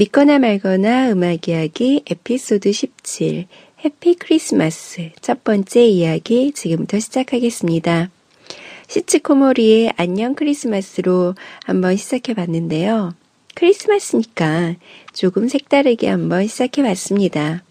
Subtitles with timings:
[0.00, 3.44] 믿거나 말거나 음악 이야기 에피소드 17
[3.84, 8.08] 해피 크리스마스 첫 번째 이야기 지금부터 시작하겠습니다.
[8.88, 11.34] 시치코모리의 안녕 크리스마스로
[11.66, 13.12] 한번 시작해 봤는데요.
[13.54, 14.76] 크리스마스니까
[15.12, 17.62] 조금 색다르게 한번 시작해 봤습니다.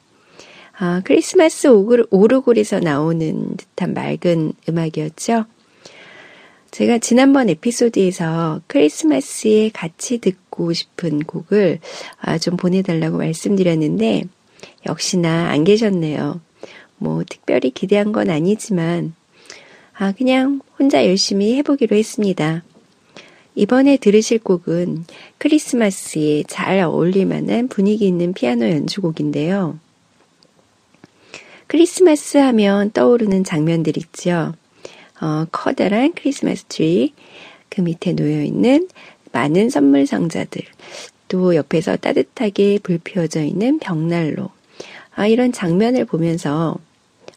[0.78, 1.66] 아, 크리스마스
[2.12, 5.46] 오르골에서 나오는 듯한 맑은 음악이었죠.
[6.70, 11.80] 제가 지난번 에피소드에서 크리스마스에 같이 듣고 싶은 곡을
[12.20, 14.26] 아, 좀 보내달라고 말씀드렸는데,
[14.86, 16.42] 역시나 안 계셨네요.
[16.98, 19.14] 뭐, 특별히 기대한 건 아니지만,
[19.94, 22.64] 아, 그냥 혼자 열심히 해보기로 했습니다.
[23.56, 25.06] 이번에 들으실 곡은
[25.38, 29.80] 크리스마스에 잘 어울릴 만한 분위기 있는 피아노 연주곡인데요.
[31.68, 34.54] 크리스마스 하면 떠오르는 장면들 있죠.
[35.22, 37.14] 어, 커다란 크리스마스 트리,
[37.70, 38.88] 그 밑에 놓여 있는
[39.32, 40.62] 많은 선물 상자들,
[41.28, 44.50] 또 옆에서 따뜻하게 불 피워져 있는 벽난로.
[45.16, 46.78] 아, 이런 장면을 보면서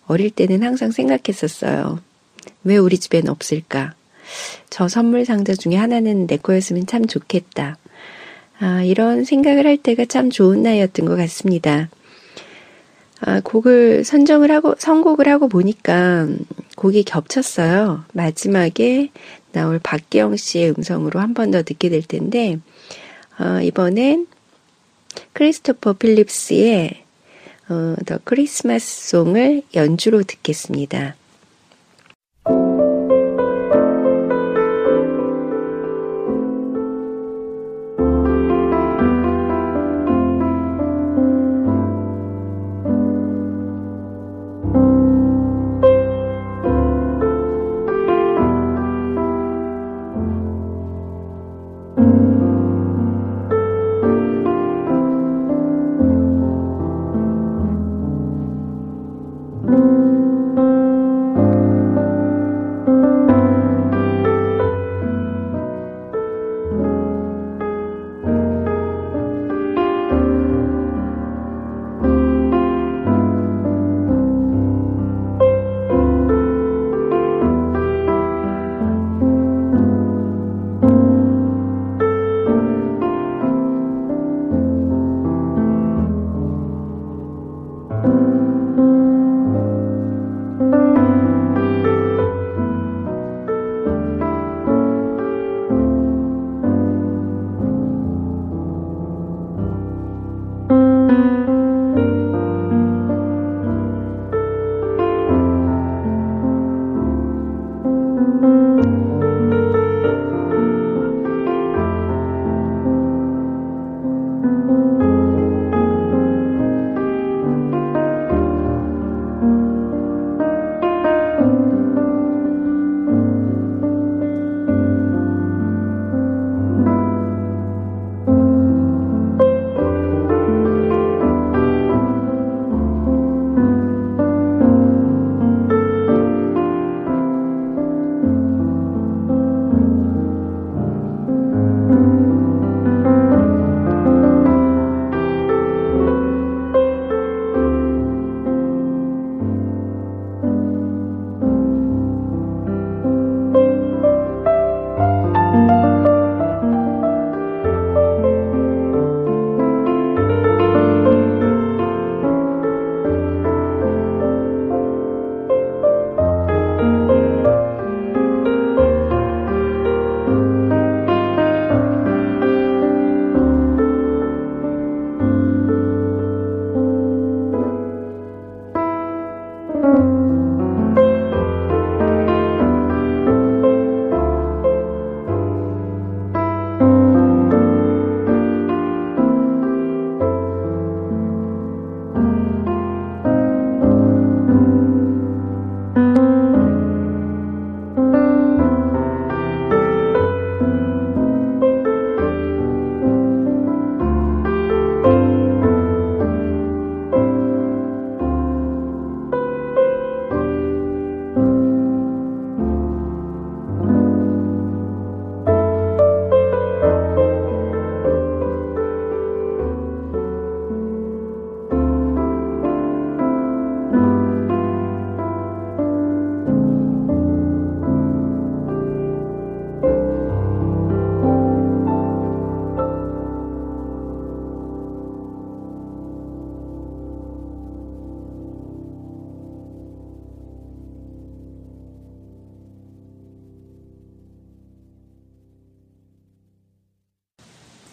[0.06, 2.00] 어릴 때는 항상 생각했었어요.
[2.64, 3.94] 왜 우리 집엔 없을까?
[4.71, 7.77] 저 선물 상자 중에 하나는 내 거였으면 참 좋겠다.
[8.59, 11.89] 아, 이런 생각을 할 때가 참 좋은 나이였던 것 같습니다.
[13.21, 16.28] 아, 곡을 선정을 하고, 선곡을 하고 보니까
[16.77, 18.04] 곡이 겹쳤어요.
[18.12, 19.10] 마지막에
[19.53, 22.59] 나올 박기영 씨의 음성으로 한 번 더 듣게 될 텐데,
[23.39, 24.27] 어, 이번엔
[25.33, 27.04] 크리스토퍼 필립스의
[27.69, 31.15] 어, 더 크리스마스 송을 연주로 듣겠습니다.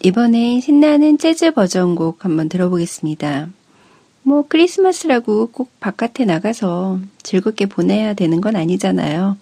[0.02, 3.50] 이번엔 신나는 재즈 버전곡 한번 들어보겠습니다.
[4.22, 9.36] 뭐 크리스마스라고 꼭 바깥에 나가서 즐겁게 보내야 되는 건 아니잖아요.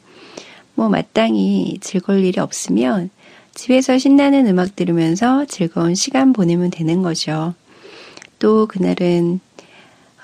[0.74, 3.10] 뭐 마땅히 즐거울 일이 없으면
[3.54, 7.54] 집에서 신나는 음악 들으면서 즐거운 시간 보내면 되는 거죠.
[8.40, 9.38] 또 그날은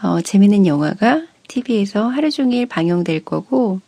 [0.02, 3.80] 어, 재밌는 영화가 TV에서 하루 종일 방영될 거고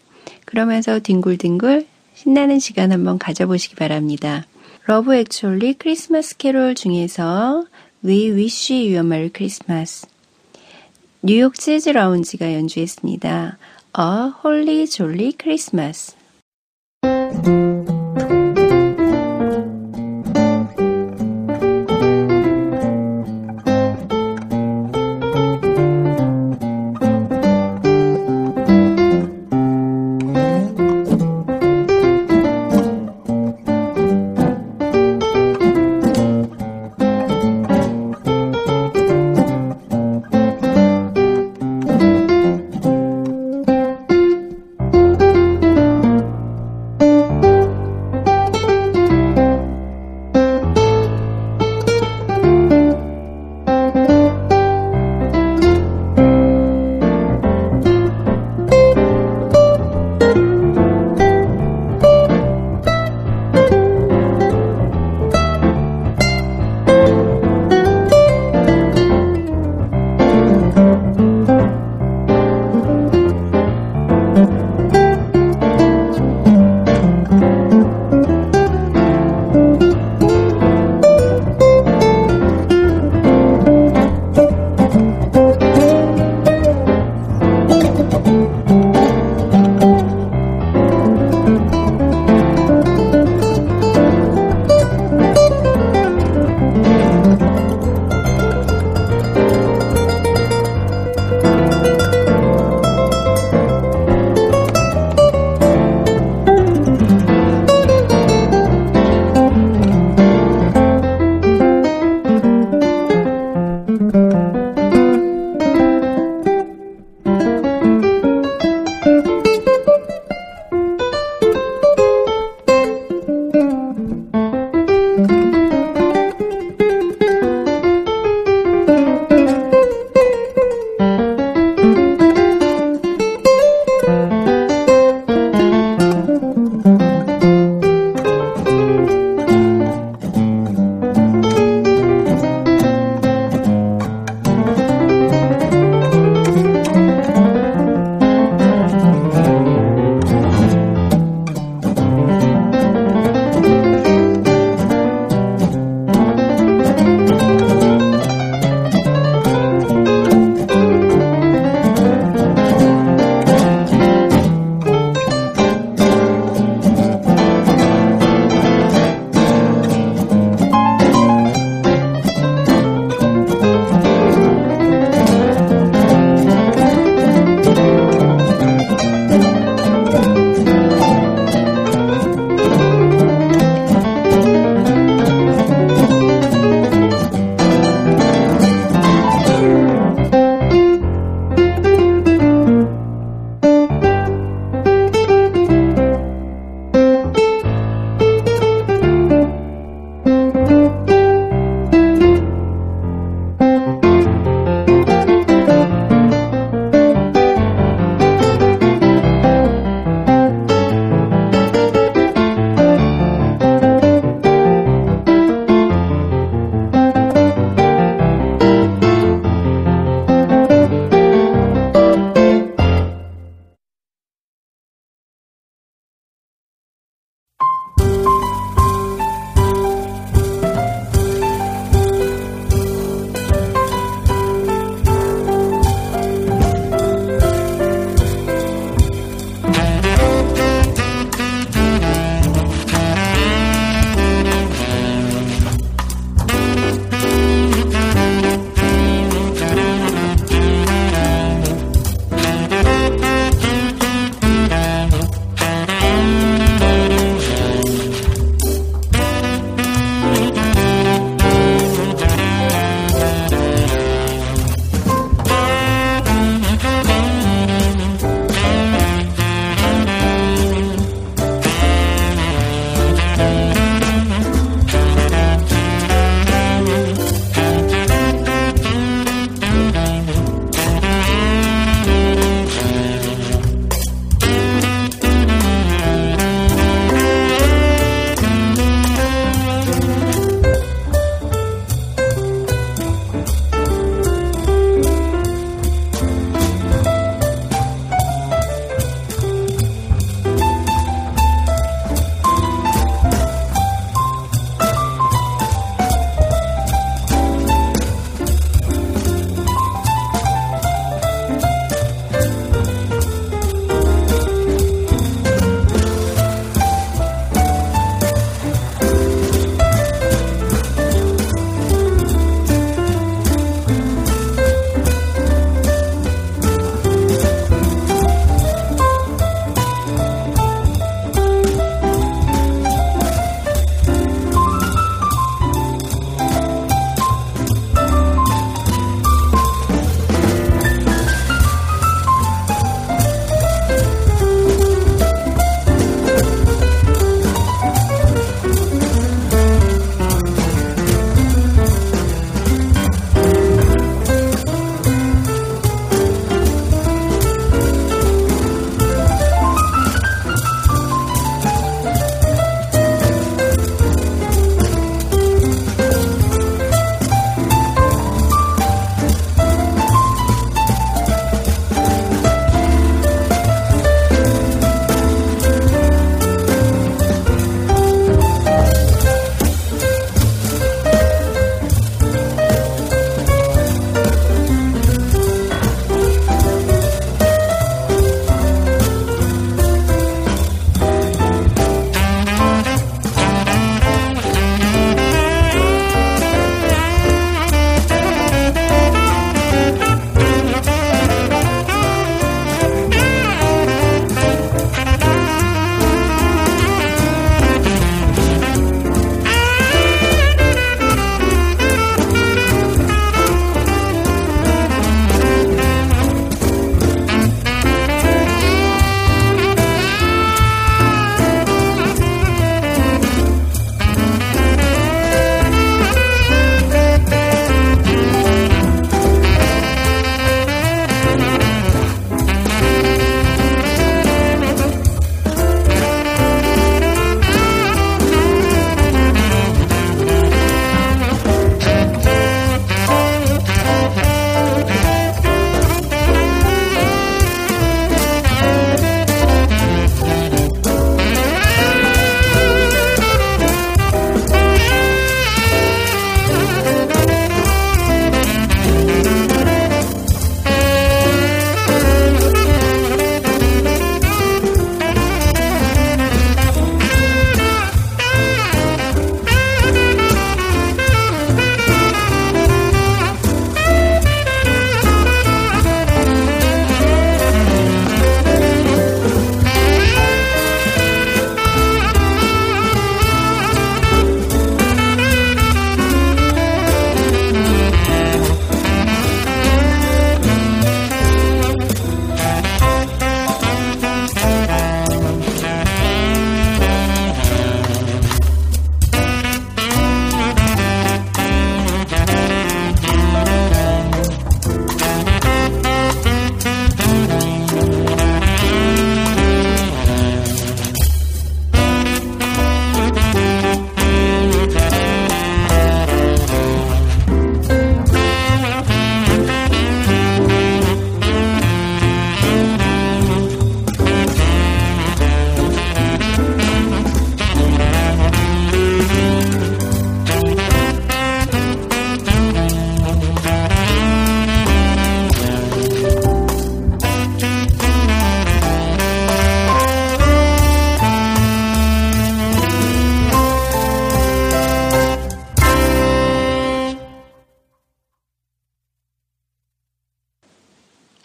[0.45, 4.47] 그러면서 뒹굴뒹굴 신나는 시간 한번 가져보시기 바랍니다.
[4.89, 7.65] Love Actually 크리스마스 캐롤 중에서
[8.05, 10.07] We Wish You a Merry Christmas
[11.23, 13.59] 뉴욕 재즈 라운지가 연주했습니다.
[13.99, 16.15] A Holy Jolly Christmas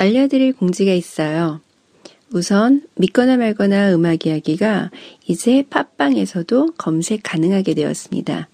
[0.02, 1.62] 알려드릴 공지가 있어요.
[2.34, 4.90] 우선 믿거나 말거나 음악 이야기가
[5.28, 8.50] 이제 팟빵에서도 검색 가능하게 되었습니다.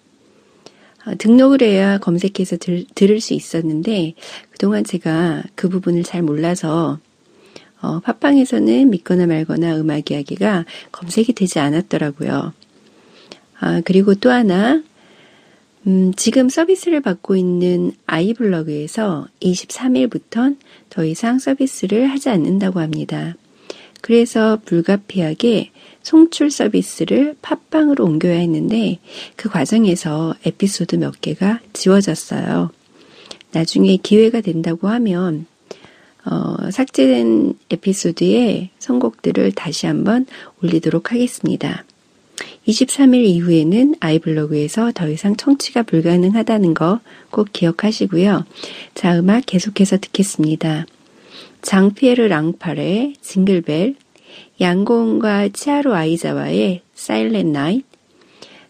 [1.05, 4.15] 어, 등록을 해야 검색해서 들, 들을 수 있었는데
[4.51, 6.99] 그동안 제가 그 부분을 잘 몰라서
[7.81, 12.51] 어, 팟빵에서는 믿거나 말거나 음악 이야기가 검색이 되지 않았더라고요.
[13.59, 14.83] 아, 그리고 또 하나,
[15.87, 20.57] 음, 지금 서비스를 받고 있는 아이블로그에서 23일부터
[20.89, 23.35] 더 이상 서비스를 하지 않는다고 합니다.
[24.01, 25.71] 그래서 불가피하게
[26.03, 28.99] 송출 서비스를 팟빵으로 옮겨야 했는데
[29.37, 32.69] 그 과정에서 에피소드 몇 개가 지워졌어요.
[33.53, 35.45] 나중에 기회가 된다고 하면
[36.25, 40.25] 어, 삭제된 에피소드의 선곡들을 다시 한번
[40.61, 41.85] 올리도록 하겠습니다.
[42.67, 46.99] 23일 이후에는 아이블로그에서 더 이상 청취가 불가능하다는 거
[47.29, 48.45] 꼭 기억하시고요.
[48.93, 50.85] 자, 음악 계속해서 듣겠습니다.
[51.61, 53.95] 장피에르 랑팔의 징글벨,
[54.61, 57.85] 양고은과 치아로 아이자와의 Silent Night,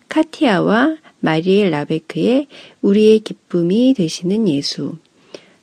[0.10, 2.48] 카티아와 마리엘 라베크의
[2.82, 4.98] 우리의 기쁨이 되시는 예수.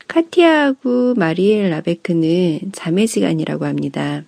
[0.09, 4.23] 카티아하고 마리엘 라베크는 자매지간이라고 합니다.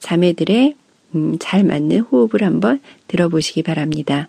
[0.00, 0.74] 자매들의
[1.14, 4.28] 음, 잘 맞는 호흡을 한번 들어보시기 바랍니다.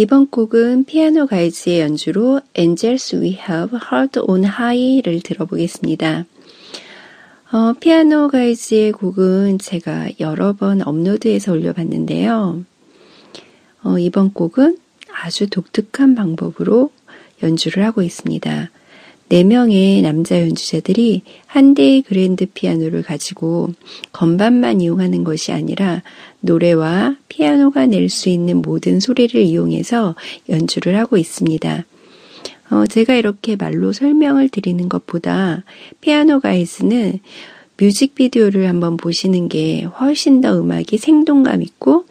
[0.00, 6.24] 이번 곡은 피아노 가이즈의 연주로 Angels We Have Heard on High를 들어보겠습니다.
[7.52, 12.64] 어, 피아노 가이즈의 곡은 제가 여러 번 업로드해서 올려봤는데요.
[13.82, 14.78] 어, 이번 곡은
[15.12, 16.90] 아주 독특한 방법으로
[17.42, 18.70] 연주를 하고 있습니다.
[19.30, 23.70] 4명의 남자 연주자들이 한 대의 그랜드 피아노를 가지고
[24.12, 26.02] 건반만 이용하는 것이 아니라
[26.40, 30.16] 노래와 피아노가 낼 수 있는 모든 소리를 이용해서
[30.48, 31.84] 연주를 하고 있습니다.
[32.70, 35.64] 어, 제가 이렇게 말로 설명을 드리는 것보다
[36.00, 37.20] 피아노 가이즈는
[37.80, 42.04] 뮤직비디오를 한번 보시는 게 훨씬 더 음악이 생동감 있고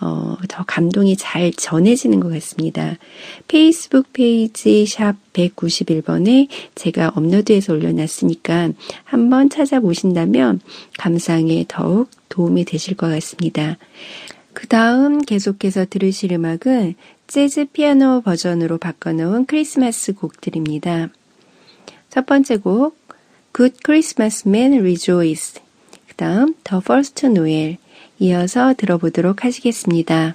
[0.00, 2.96] 어, 더 감동이 잘 전해지는 것 같습니다.
[3.48, 8.70] 페이스북 페이지 샵 191번에 제가 업로드해서 올려놨으니까
[9.04, 10.60] 한번 찾아보신다면
[10.98, 13.76] 감상에 더욱 도움이 되실 것 같습니다.
[14.52, 16.94] 그 다음 계속해서 들으실 음악은
[17.26, 21.08] 재즈 피아노 버전으로 바꿔놓은 크리스마스 곡들입니다.
[22.08, 22.96] 첫 번째 곡,
[23.54, 25.60] Good Christmas Man Rejoice.
[26.08, 27.76] 그 다음, The First Noel.
[28.18, 30.34] 이어서 들어보도록 하시겠습니다.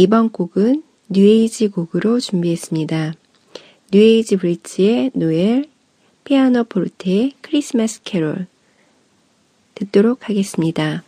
[0.00, 3.12] 이번 곡은 뉴에이지 곡으로 준비했습니다.
[3.92, 5.66] 뉴에이지 브릿지의 노엘,
[6.24, 8.46] 피아노 포르테의 크리스마스 캐롤
[9.74, 11.02] 듣도록 하겠습니다.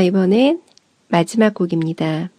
[0.00, 0.62] 자, 이번엔
[1.08, 2.30] 마지막 곡입니다.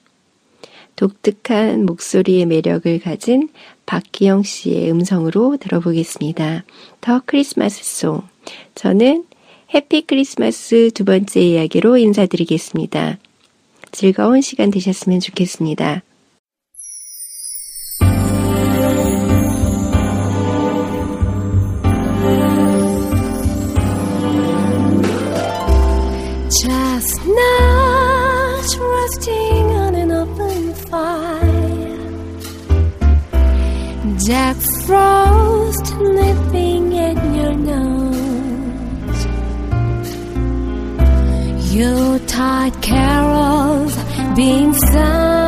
[0.95, 3.49] 독특한 목소리의 매력을 가진
[3.85, 6.63] 박기영 씨의 음성으로 들어보겠습니다.
[7.01, 8.23] 더 크리스마스 송.
[8.73, 9.25] 저는
[9.75, 13.19] 해피 크리스마스 두 번째 이야기로 인사드리겠습니다.
[13.91, 16.01] 즐거운 시간 되셨으면 좋겠습니다.
[29.11, 31.97] Roasting on an open fire.
[34.25, 34.55] Jack
[34.85, 39.25] Frost nipping at your nose.
[41.73, 43.95] Yuletide carols
[44.35, 45.40] being sung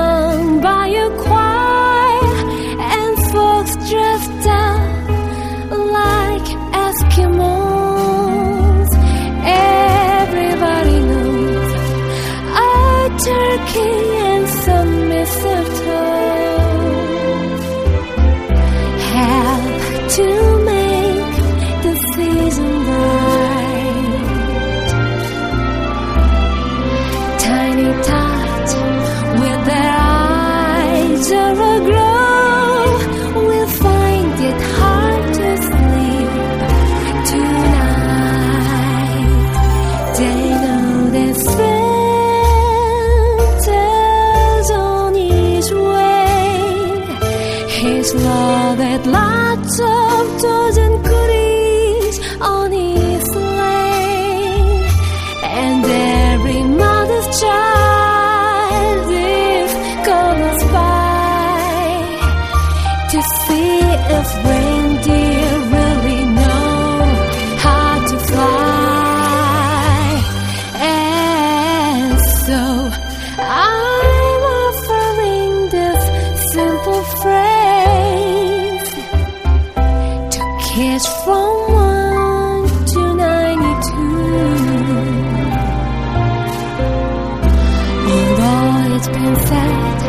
[89.36, 90.00] sunset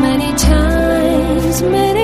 [0.00, 1.99] many times, many